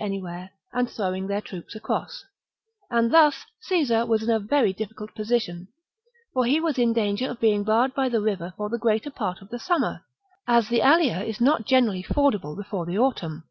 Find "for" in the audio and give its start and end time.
6.32-6.46, 8.56-8.70